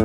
[0.00, 0.04] Ah,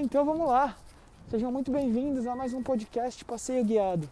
[0.00, 0.74] então vamos lá.
[1.30, 4.08] Sejam muito bem-vindos a mais um podcast Passeio Guiado.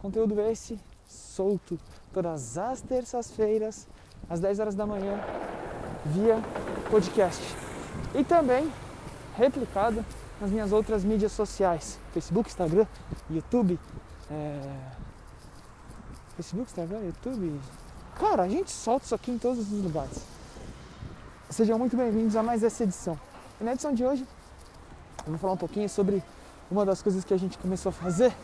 [0.00, 1.78] Conteúdo esse solto
[2.10, 3.86] todas as terças-feiras,
[4.30, 5.20] às 10 horas da manhã,
[6.06, 6.38] via
[6.90, 7.44] podcast.
[8.14, 8.72] E também
[9.36, 10.02] replicado
[10.40, 12.86] nas minhas outras mídias sociais: Facebook, Instagram,
[13.28, 13.78] YouTube.
[14.30, 14.60] É...
[16.36, 17.60] Facebook, Instagram, YouTube.
[18.18, 20.24] Cara, a gente solta isso aqui em todos os lugares.
[21.48, 23.18] Sejam muito bem-vindos a mais essa edição.
[23.60, 24.26] E na edição de hoje,
[25.24, 26.22] eu vou falar um pouquinho sobre
[26.70, 28.34] uma das coisas que a gente começou a fazer,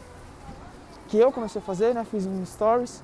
[1.08, 2.04] que eu comecei a fazer, né?
[2.04, 3.02] Fiz um stories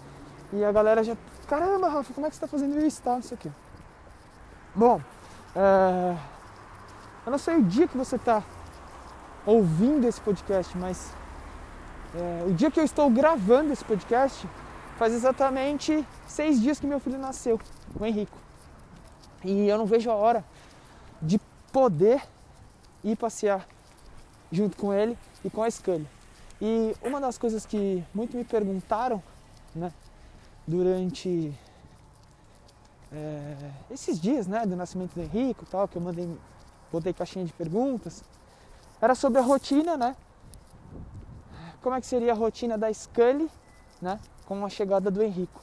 [0.52, 1.16] e a galera já,
[1.48, 3.50] caramba, Rafa, como é que você está fazendo isso, tal, isso aqui.
[4.74, 5.00] Bom,
[5.54, 6.16] é...
[7.26, 8.42] eu não sei o dia que você está
[9.44, 11.12] ouvindo esse podcast, mas
[12.14, 12.44] é...
[12.46, 14.48] o dia que eu estou gravando esse podcast
[14.96, 17.60] faz exatamente seis dias que meu filho nasceu,
[17.98, 18.36] o Henrico.
[19.44, 20.44] E eu não vejo a hora
[21.22, 21.40] de
[21.72, 22.22] poder
[23.04, 23.66] ir passear
[24.50, 26.06] junto com ele e com a Scully.
[26.60, 29.22] E uma das coisas que muito me perguntaram,
[29.74, 29.92] né,
[30.66, 31.54] durante
[33.12, 36.28] é, esses dias, né, do nascimento do Henrico, tal, que eu mandei,
[36.90, 38.24] botei caixinha de perguntas,
[39.00, 40.16] era sobre a rotina, né?
[41.82, 43.48] Como é que seria a rotina da Scully,
[44.02, 45.60] né, com a chegada do Henrico?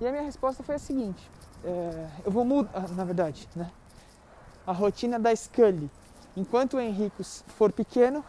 [0.00, 1.30] E a minha resposta foi a seguinte:
[1.64, 3.70] é, eu vou mudar, na verdade, né?
[4.66, 5.90] A rotina da Scully,
[6.36, 8.24] enquanto o Henrico for pequeno,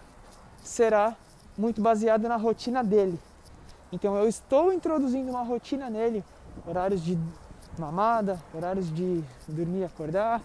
[0.63, 1.15] será
[1.57, 3.19] muito baseada na rotina dele.
[3.91, 6.23] Então eu estou introduzindo uma rotina nele,
[6.67, 7.17] horários de
[7.79, 10.41] mamada, horários de dormir e acordar,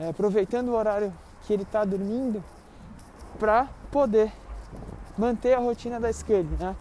[0.00, 1.12] é, aproveitando o horário
[1.42, 2.42] que ele está dormindo
[3.38, 4.32] para poder
[5.18, 6.56] manter a rotina da Scully.
[6.58, 6.76] Né?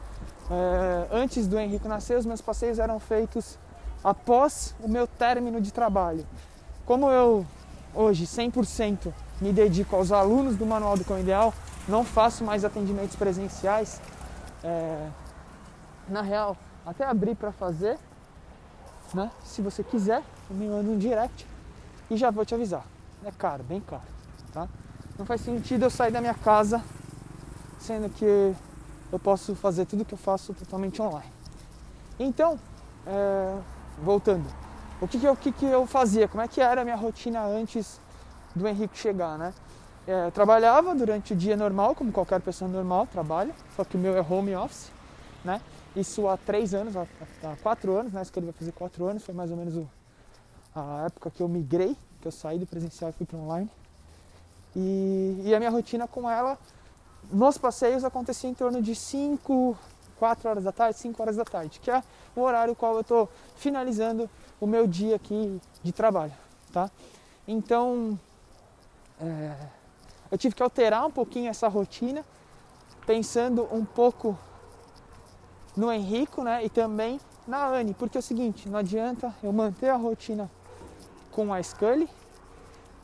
[0.49, 3.57] É, antes do Henrique nascer, os meus passeios eram feitos
[4.03, 6.25] após o meu término de trabalho.
[6.85, 7.45] Como eu
[7.94, 11.53] hoje 100% me dedico aos alunos do Manual do Cão Ideal,
[11.88, 14.00] não faço mais atendimentos presenciais.
[14.63, 15.09] É,
[16.07, 17.97] na real, até abrir para fazer,
[19.13, 19.29] né?
[19.44, 21.45] Se você quiser, me manda um direct
[22.09, 22.85] e já vou te avisar.
[23.25, 24.03] É caro, bem caro,
[24.53, 24.67] tá?
[25.17, 26.81] Não faz sentido eu sair da minha casa
[27.79, 28.53] sendo que
[29.11, 31.31] eu posso fazer tudo que eu faço totalmente online.
[32.19, 32.59] Então,
[33.05, 33.57] é,
[34.01, 34.45] voltando,
[34.99, 36.27] o que que, eu, o que que eu fazia?
[36.27, 37.99] Como é que era a minha rotina antes
[38.55, 39.53] do Henrique chegar, né?
[40.07, 44.17] É, trabalhava durante o dia normal, como qualquer pessoa normal trabalha, só que o meu
[44.17, 44.89] é home office,
[45.44, 45.61] né?
[45.95, 47.05] Isso há três anos, há,
[47.44, 48.21] há quatro anos, né?
[48.21, 49.88] Isso que ele vai fazer quatro anos, foi mais ou menos o,
[50.73, 53.69] a época que eu migrei, que eu saí do presencial e fui para online.
[54.75, 56.57] E, e, a minha rotina com ela,
[57.31, 59.77] nos passeios, acontecia em torno de 5,
[60.17, 62.03] 4 horas da tarde, 5 horas da tarde, que é
[62.35, 64.29] o horário qual eu estou finalizando
[64.59, 66.33] o meu dia aqui de trabalho,
[66.71, 66.89] tá?
[67.47, 68.19] Então,
[69.19, 69.55] é,
[70.31, 72.25] eu tive que alterar um pouquinho essa rotina,
[73.05, 74.38] pensando um pouco
[75.75, 79.89] no Henrico, né, e também na Anne, porque é o seguinte, não adianta eu manter
[79.89, 80.49] a rotina
[81.31, 82.09] com a Scully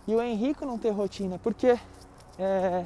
[0.08, 1.80] e o Henrico não ter rotina, porque
[2.38, 2.86] é,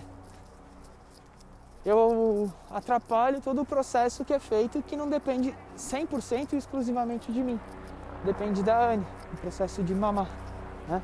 [1.87, 7.57] eu atrapalho todo o processo que é feito que não depende 100% exclusivamente de mim.
[8.25, 10.27] Depende da Anne, o processo de mamar.
[10.89, 11.01] Né?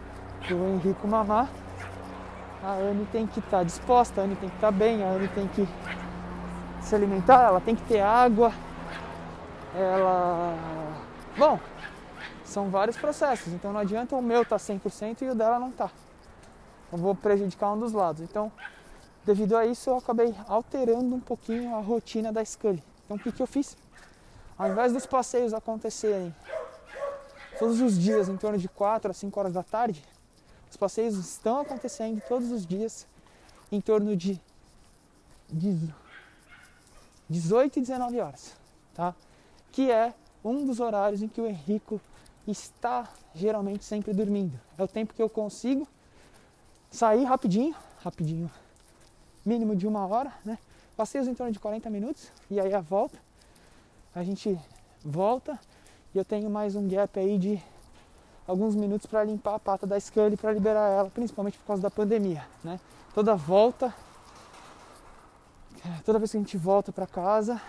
[0.51, 1.47] O Henrico mamar,
[2.61, 5.07] a Anne tem que estar tá disposta, a Anne tem que estar tá bem, a
[5.07, 5.65] Anne tem que
[6.81, 8.51] se alimentar, ela tem que ter água.
[9.73, 10.53] Ela.
[11.37, 11.59] Bom,
[12.43, 15.71] são vários processos, então não adianta o meu estar tá 100% e o dela não
[15.71, 15.89] tá.
[16.91, 18.21] Eu vou prejudicar um dos lados.
[18.21, 18.51] Então,
[19.25, 22.83] devido a isso, eu acabei alterando um pouquinho a rotina da Scully.
[23.05, 23.77] Então, o que, que eu fiz?
[24.57, 26.33] Ao invés dos passeios acontecerem
[27.57, 30.03] todos os dias em torno de 4 a 5 horas da tarde,
[30.69, 33.05] os passeios estão acontecendo todos os dias
[33.71, 34.39] em torno de
[37.29, 38.53] 18 e 19 horas,
[38.93, 39.15] tá?
[39.71, 40.13] Que é
[40.43, 41.99] um dos horários em que o Henrico
[42.47, 44.59] está geralmente sempre dormindo.
[44.77, 45.87] É o tempo que eu consigo
[46.91, 48.51] sair rapidinho, rapidinho,
[49.45, 50.57] mínimo de uma hora, né?
[50.95, 53.17] Passeios em torno de 40 minutos e aí a volta.
[54.13, 54.57] A gente
[55.03, 55.59] volta
[56.13, 57.61] e eu tenho mais um gap aí de
[58.47, 61.89] alguns minutos para limpar a pata da Scully para liberar ela, principalmente por causa da
[61.89, 62.79] pandemia, né?
[63.13, 63.93] Toda volta,
[66.05, 67.61] toda vez que a gente volta para casa,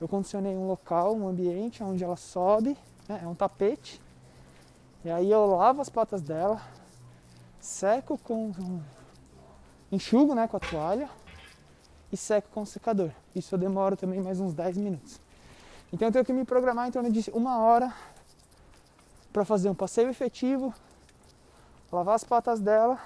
[0.00, 2.76] eu condicionei um local, um ambiente onde ela sobe,
[3.08, 3.20] né?
[3.22, 4.00] é um tapete,
[5.04, 6.60] e aí eu lavo as patas dela,
[7.60, 8.52] seco com
[9.92, 11.08] enxugo, né, com a toalha,
[12.10, 13.10] e seco com o secador.
[13.34, 15.20] Isso eu demoro também mais uns 10 minutos.
[15.92, 17.92] Então eu tenho que me programar em torno de uma hora
[19.32, 20.74] para fazer um passeio efetivo,
[21.90, 22.98] lavar as patas dela,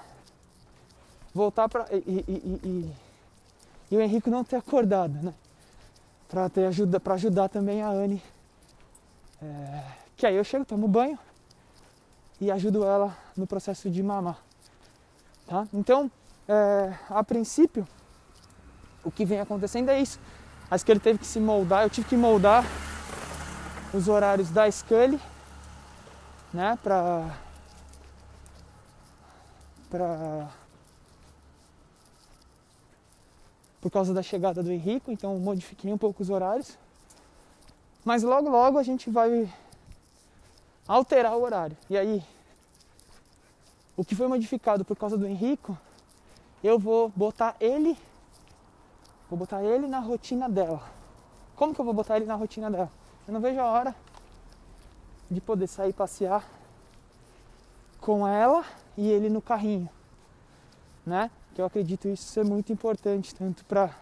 [1.33, 2.95] voltar para e, e, e,
[3.91, 5.33] e, o Henrique não ter acordado, né?
[6.27, 8.21] Para ajuda, ajudar também a Anne.
[9.41, 9.83] É,
[10.15, 11.17] que aí eu chego, tomo banho
[12.39, 14.41] e ajudo ela no processo de mamar.
[15.45, 15.67] Tá?
[15.73, 16.11] Então,
[16.47, 17.87] é, a princípio,
[19.03, 20.19] o que vem acontecendo é isso.
[20.83, 22.63] Que ele teve que se moldar, eu tive que moldar
[23.93, 25.19] os horários da Scully,
[26.53, 27.37] né, pra,
[29.89, 30.49] pra,
[33.79, 36.77] por causa da chegada do Henrique, então modifiquei um pouco os horários.
[38.03, 39.51] Mas logo logo a gente vai
[40.87, 41.77] alterar o horário.
[41.89, 42.23] E aí,
[43.95, 45.77] o que foi modificado por causa do Henrico,
[46.63, 47.97] eu vou botar ele
[49.29, 50.81] Vou botar ele na rotina dela.
[51.55, 52.89] Como que eu vou botar ele na rotina dela?
[53.27, 53.95] Eu não vejo a hora
[55.29, 56.49] de poder sair passear
[57.99, 58.63] com ela
[58.95, 59.89] e ele no carrinho,
[61.05, 61.29] né?
[61.53, 63.93] Que eu acredito isso ser muito importante tanto para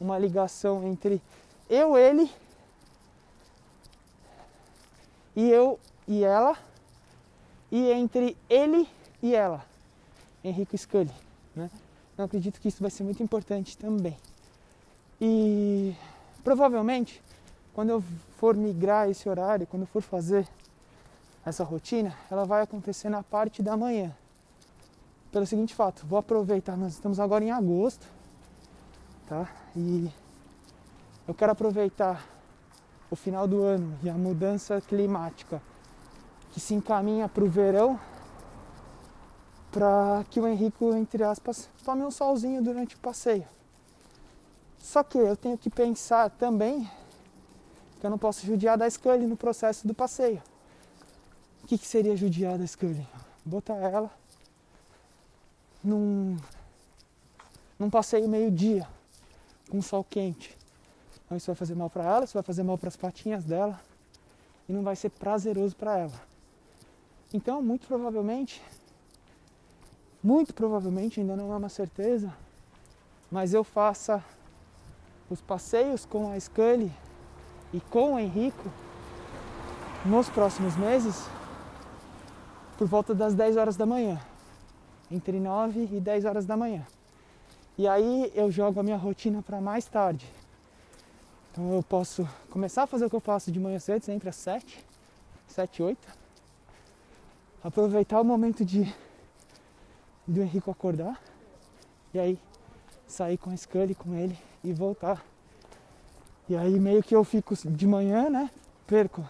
[0.00, 1.20] uma ligação entre
[1.68, 2.30] eu, ele
[5.36, 6.56] e eu e ela
[7.70, 8.88] e entre ele
[9.22, 9.62] e ela,
[10.42, 11.12] Henrique Scully,
[11.54, 11.70] né?
[12.16, 14.16] Eu acredito que isso vai ser muito importante também.
[15.20, 15.94] E
[16.44, 17.20] provavelmente,
[17.72, 18.04] quando eu
[18.36, 20.46] for migrar esse horário, quando eu for fazer
[21.44, 24.14] essa rotina, ela vai acontecer na parte da manhã.
[25.32, 28.06] Pelo seguinte fato, vou aproveitar, nós estamos agora em agosto,
[29.28, 29.48] tá?
[29.74, 30.08] E
[31.26, 32.24] eu quero aproveitar
[33.10, 35.60] o final do ano e a mudança climática
[36.52, 37.98] que se encaminha para o verão
[39.74, 43.44] para que o Henrique, entre aspas, tome um solzinho durante o passeio.
[44.78, 46.88] Só que eu tenho que pensar também
[47.98, 50.40] que eu não posso judiar da Scully no processo do passeio.
[51.64, 53.04] O que, que seria judiar da Scully?
[53.44, 54.10] Botar ela
[55.82, 56.36] num,
[57.76, 58.86] num passeio meio-dia,
[59.68, 60.56] com sol quente.
[61.24, 63.80] Então isso vai fazer mal para ela, isso vai fazer mal para as patinhas dela
[64.68, 66.22] e não vai ser prazeroso para ela.
[67.32, 68.62] Então, muito provavelmente,
[70.24, 72.32] muito provavelmente, ainda não é uma certeza,
[73.30, 74.24] mas eu faça
[75.28, 76.90] os passeios com a Scully
[77.74, 78.70] e com o Henrico
[80.06, 81.26] nos próximos meses
[82.78, 84.18] por volta das 10 horas da manhã,
[85.10, 86.86] entre 9 e 10 horas da manhã.
[87.76, 90.26] E aí eu jogo a minha rotina para mais tarde.
[91.52, 94.36] Então eu posso começar a fazer o que eu faço de manhã cedo, sempre às
[94.36, 94.82] 7,
[95.48, 95.98] 7, 8.
[97.62, 98.92] Aproveitar o momento de
[100.26, 101.20] do Henrico acordar.
[102.12, 102.38] E aí
[103.06, 105.24] sair com a Scully com ele e voltar.
[106.48, 108.50] E aí meio que eu fico de manhã, né?
[108.86, 109.24] Perco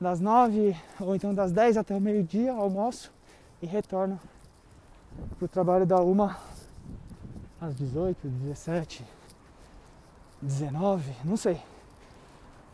[0.00, 3.12] das nove ou então das dez até o meio-dia, almoço
[3.62, 4.20] e retorno
[5.38, 6.38] pro trabalho da uma
[7.60, 9.04] às 18, 17,
[10.42, 11.60] 19, não sei.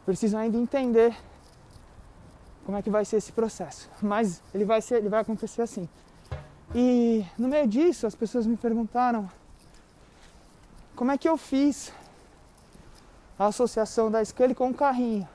[0.05, 1.17] Preciso ainda entender
[2.65, 3.89] como é que vai ser esse processo.
[4.01, 5.89] Mas ele vai ser, ele vai acontecer assim.
[6.75, 9.29] E no meio disso as pessoas me perguntaram
[10.97, 11.93] como é que eu fiz
[13.39, 15.29] a associação da Scully com o carrinho?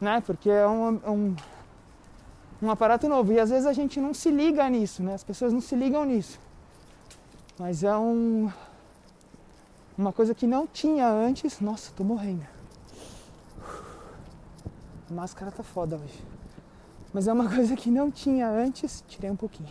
[0.00, 0.20] Né?
[0.20, 1.36] Porque é um, um,
[2.60, 3.32] um aparato novo.
[3.32, 5.14] E às vezes a gente não se liga nisso, né?
[5.14, 6.40] As pessoas não se ligam nisso.
[7.58, 8.50] Mas é um,
[9.96, 11.60] uma coisa que não tinha antes.
[11.60, 12.44] Nossa, tô morrendo.
[15.08, 16.24] A máscara tá foda hoje.
[17.12, 19.04] Mas é uma coisa que não tinha antes.
[19.06, 19.70] Tirei um pouquinho.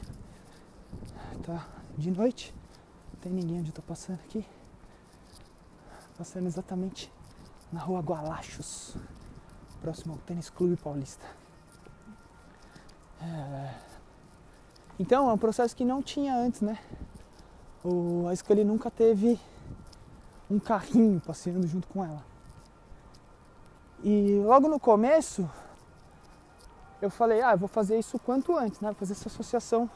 [1.43, 1.67] Tá
[1.97, 2.53] de noite.
[3.13, 4.45] Não tem ninguém onde eu tô passando aqui
[6.21, 7.11] passando exatamente
[7.73, 8.95] na rua Gualachos,
[9.81, 11.25] próximo ao Tênis Clube Paulista.
[13.19, 13.73] É...
[14.99, 16.77] Então é um processo que não tinha antes, né?
[17.83, 19.39] O, a Scully nunca teve
[20.47, 22.23] um carrinho passeando junto com ela.
[24.03, 25.49] E logo no começo
[27.01, 28.89] eu falei, ah, eu vou fazer isso quanto antes, né?
[28.89, 29.89] Vou fazer essa associação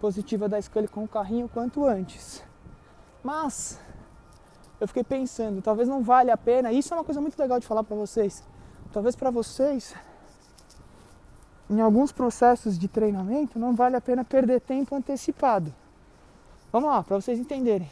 [0.00, 2.42] positiva da Scully com o carrinho quanto antes.
[3.22, 3.80] Mas
[4.80, 6.72] eu fiquei pensando, talvez não vale a pena.
[6.72, 8.42] Isso é uma coisa muito legal de falar para vocês.
[8.92, 9.94] Talvez para vocês,
[11.68, 15.74] em alguns processos de treinamento, não vale a pena perder tempo antecipado.
[16.70, 17.90] Vamos lá, para vocês entenderem.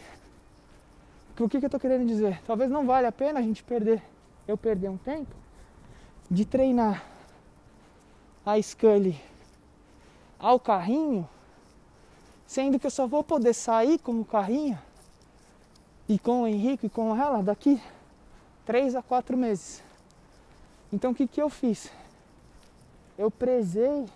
[1.38, 2.40] O que, que eu estou querendo dizer?
[2.46, 4.02] Talvez não vale a pena a gente perder,
[4.46, 5.34] eu perder um tempo
[6.30, 7.04] de treinar
[8.46, 9.20] a Scully
[10.38, 11.28] ao carrinho,
[12.46, 14.78] sendo que eu só vou poder sair com o carrinho
[16.08, 17.80] e com o Henrique e com ela daqui
[18.64, 19.82] três a quatro meses.
[20.92, 21.90] Então o que, que eu fiz?
[23.16, 24.06] Eu prezei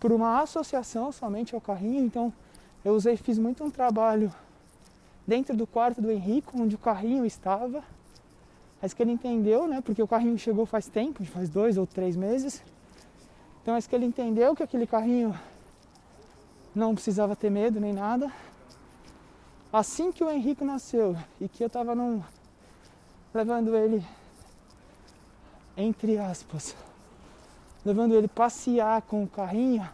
[0.00, 2.32] por uma associação somente ao carrinho, então
[2.84, 4.32] eu usei, fiz muito um trabalho
[5.26, 7.82] dentro do quarto do Henrique, onde o carrinho estava.
[8.80, 9.80] Mas que ele entendeu, né?
[9.80, 12.62] Porque o carrinho chegou faz tempo, faz dois ou três meses.
[13.62, 15.38] Então é que ele entendeu que aquele carrinho
[16.78, 18.32] não precisava ter medo nem nada.
[19.72, 22.22] Assim que o Henrique nasceu e que eu tava num,
[23.34, 24.02] levando ele,
[25.76, 26.74] entre aspas,
[27.84, 29.86] levando ele passear com o carrinho,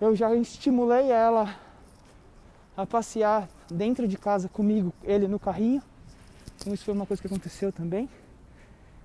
[0.00, 1.56] eu já estimulei ela
[2.76, 5.82] a passear dentro de casa comigo, ele no carrinho.
[6.56, 8.08] Então isso foi uma coisa que aconteceu também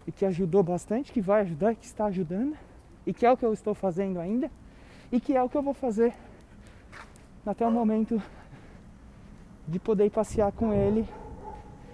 [0.06, 2.58] e que ajudou bastante, que vai ajudar, que está ajudando
[3.06, 4.52] e que é o que eu estou fazendo ainda
[5.12, 6.14] e que é o que eu vou fazer
[7.50, 8.22] até o momento
[9.68, 11.08] de poder passear com ele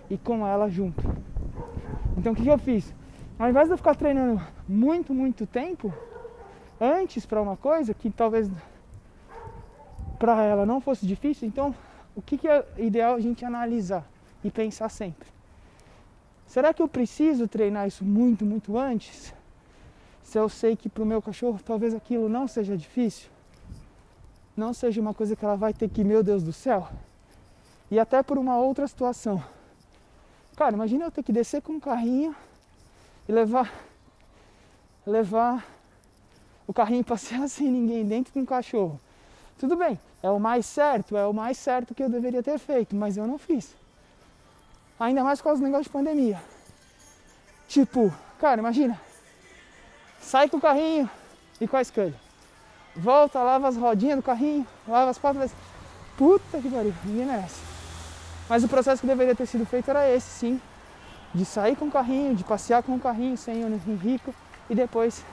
[0.09, 1.03] e com ela junto.
[2.17, 2.93] Então o que, que eu fiz?
[3.37, 5.93] Ao invés de eu ficar treinando muito, muito tempo
[6.79, 8.49] antes para uma coisa que talvez
[10.19, 11.75] para ela não fosse difícil, então
[12.15, 14.05] o que, que é ideal a gente analisar
[14.43, 15.27] e pensar sempre?
[16.45, 19.33] Será que eu preciso treinar isso muito, muito antes?
[20.21, 23.32] Se eu sei que para o meu cachorro talvez aquilo não seja difícil,
[24.55, 26.87] não seja uma coisa que ela vai ter que, meu Deus do céu,
[27.89, 29.43] e até por uma outra situação.
[30.55, 32.35] Cara, imagina eu ter que descer com um carrinho
[33.27, 33.71] e levar
[35.05, 35.65] levar
[36.65, 38.99] o carrinho passear sem ninguém dentro com um cachorro.
[39.57, 42.95] Tudo bem, é o mais certo, é o mais certo que eu deveria ter feito,
[42.95, 43.75] mas eu não fiz.
[44.99, 46.41] Ainda mais por causa do negócio de pandemia.
[47.67, 48.99] Tipo, cara, imagina.
[50.21, 51.09] Sai com o carrinho
[51.59, 52.22] e com a escolha.
[52.95, 55.51] Volta, lava as rodinhas do carrinho, lava as patas.
[56.15, 57.59] Puta que pariu, ninguém merece.
[58.47, 60.61] Mas o processo que deveria ter sido feito era esse, sim.
[61.33, 64.31] De sair com o carrinho, de passear com o carrinho sem o Henrique
[64.69, 65.23] e depois,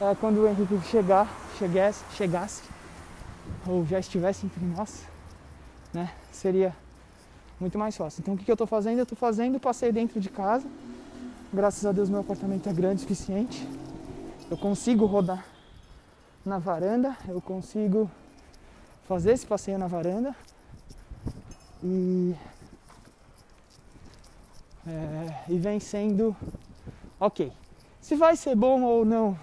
[0.00, 2.62] é, quando o Henrique chegar, chegasse, chegasse,
[3.66, 5.02] ou já estivesse entre nós,
[5.92, 6.74] né, seria
[7.58, 8.20] muito mais fácil.
[8.20, 8.98] Então o que, que eu estou fazendo?
[8.98, 10.66] Eu estou fazendo passeio dentro de casa.
[11.52, 13.68] Graças a Deus meu apartamento é grande o suficiente.
[14.48, 15.53] Eu consigo rodar
[16.44, 18.10] na varanda, eu consigo
[19.08, 20.34] fazer esse passeio na varanda
[21.82, 22.34] e,
[24.86, 26.36] é, e vem sendo
[27.18, 27.50] ok.
[28.00, 29.38] Se vai ser bom ou não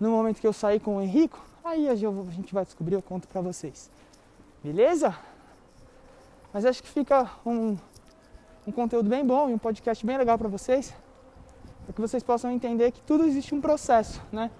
[0.00, 3.28] no momento que eu sair com o Henrico, aí a gente vai descobrir, eu conto
[3.28, 3.90] pra vocês.
[4.64, 5.14] Beleza?
[6.52, 7.76] Mas acho que fica um,
[8.66, 10.94] um conteúdo bem bom e um podcast bem legal para vocês,
[11.84, 14.50] para que vocês possam entender que tudo existe um processo, né?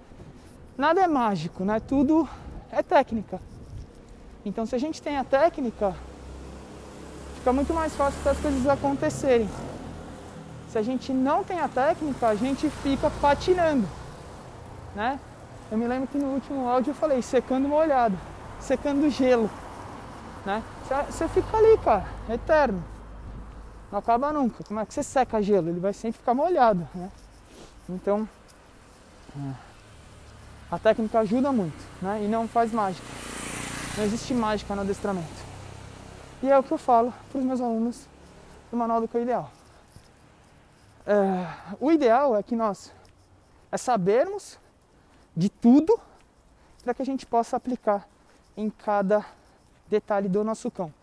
[0.79, 1.79] Nada é mágico, né?
[1.79, 2.27] Tudo
[2.71, 3.39] é técnica.
[4.45, 5.93] Então se a gente tem a técnica,
[7.35, 9.49] fica muito mais fácil para as coisas acontecerem.
[10.69, 13.87] Se a gente não tem a técnica, a gente fica patinando,
[14.95, 15.19] né?
[15.69, 18.17] Eu me lembro que no último áudio eu falei secando molhado,
[18.59, 19.49] secando gelo,
[20.45, 20.63] né?
[21.09, 22.83] Você fica ali, cara, eterno.
[23.91, 24.63] Não acaba nunca.
[24.63, 25.69] Como é que você seca gelo?
[25.69, 27.11] Ele vai sempre ficar molhado, né?
[27.89, 28.29] Então,
[29.35, 29.68] é.
[30.71, 32.23] A técnica ajuda muito, né?
[32.23, 33.05] E não faz mágica.
[33.97, 35.27] Não existe mágica no adestramento.
[36.43, 38.07] E é o que eu falo para os meus alunos
[38.69, 39.51] do Manual do Cão Ideal.
[41.05, 42.91] É, o ideal é que nós
[43.71, 44.59] é sabermos
[45.35, 45.99] de tudo
[46.83, 48.07] para que a gente possa aplicar
[48.55, 49.25] em cada
[49.87, 50.93] detalhe do nosso cão.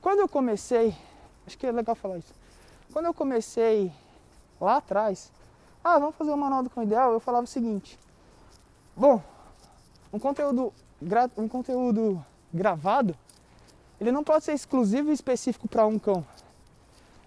[0.00, 0.96] Quando eu comecei,
[1.46, 2.32] acho que é legal falar isso.
[2.92, 3.92] Quando eu comecei
[4.60, 5.30] lá atrás,
[5.84, 7.98] ah, vamos fazer o manual do cão ideal, eu falava o seguinte:
[8.96, 9.22] Bom,
[10.10, 10.72] um conteúdo,
[11.36, 13.14] um conteúdo gravado,
[14.00, 16.24] ele não pode ser exclusivo e específico para um cão.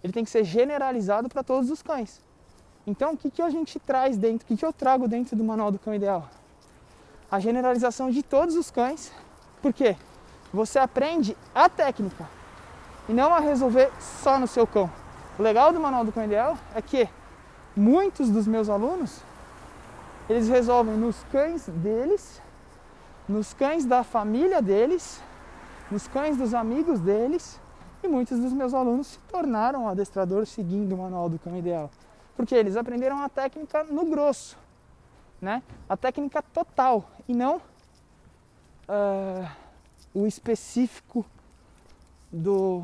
[0.04, 2.22] Ele tem que ser generalizado para todos os cães.
[2.88, 5.44] Então, o que, que a gente traz dentro, o que, que eu trago dentro do
[5.44, 6.28] Manual do Cão Ideal?
[7.30, 9.12] A generalização de todos os cães,
[9.62, 9.96] porque
[10.52, 12.28] você aprende a técnica
[13.08, 14.90] e não a resolver só no seu cão.
[15.38, 17.08] O legal do Manual do Cão Ideal é que
[17.76, 19.22] muitos dos meus alunos
[20.30, 22.40] eles resolvem nos cães deles,
[23.28, 25.22] nos cães da família deles,
[25.90, 27.60] nos cães dos amigos deles,
[28.04, 31.90] e muitos dos meus alunos se tornaram adestradores seguindo o manual do cão ideal.
[32.38, 34.58] Porque eles aprenderam a técnica no grosso,
[35.42, 35.64] né?
[35.88, 39.50] a técnica total, e não uh,
[40.14, 41.26] o específico
[42.32, 42.84] do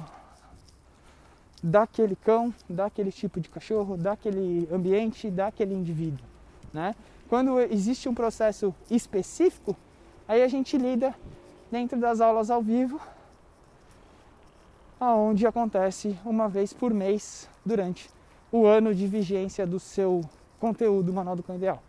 [1.62, 6.26] daquele cão, daquele tipo de cachorro, daquele ambiente, daquele indivíduo,
[6.76, 6.94] né?
[7.28, 9.76] Quando existe um processo específico,
[10.28, 11.16] aí a gente lida
[11.72, 13.02] dentro das aulas ao vivo
[15.00, 18.10] aonde acontece uma vez por mês durante
[18.52, 20.22] o ano de vigência do seu
[20.60, 21.82] conteúdo Manual do Cão Ideal.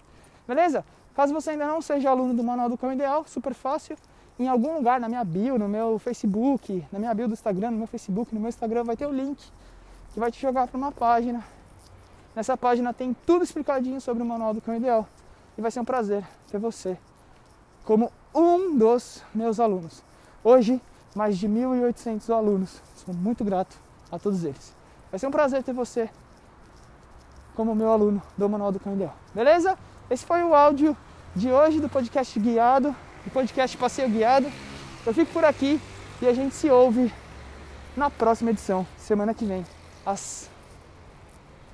[0.47, 0.85] Beleza?
[1.15, 3.97] Caso você ainda não seja aluno do Manual do Cão Ideal, super fácil,
[4.39, 7.79] em algum lugar na minha bio, no meu Facebook, na minha bio do Instagram, no
[7.79, 9.43] meu Facebook, no meu Instagram vai ter o link
[10.13, 11.45] que vai te jogar para uma página.
[12.37, 15.09] Nessa página tem tudo explicadinho sobre o Manual do Cão Ideal
[15.57, 16.99] e vai ser um prazer ter você
[17.83, 20.05] como um dos meus alunos.
[20.45, 20.79] Hoje,
[21.15, 22.83] mais de 1.800 alunos.
[22.95, 23.79] Sou muito grato
[24.13, 24.77] a todos eles.
[25.11, 26.11] Vai ser um prazer ter você
[27.55, 29.17] como meu aluno do Manual do Cão Ideal.
[29.35, 29.79] Beleza?
[30.11, 30.95] Esse foi o áudio
[31.35, 34.53] de hoje do podcast guiado, do podcast Passeio Guiado.
[35.07, 35.81] Eu fico por aqui
[36.21, 37.11] e a gente se ouve
[37.97, 39.65] na próxima edição, semana que vem,
[40.05, 40.51] às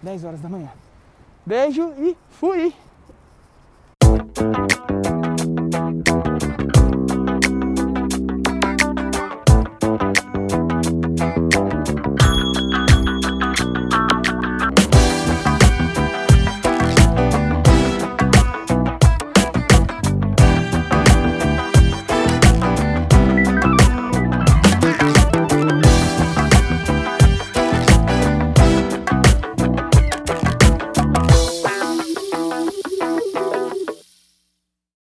[0.02, 0.70] 10 horas da manhã.
[1.46, 2.74] Beijo e fui!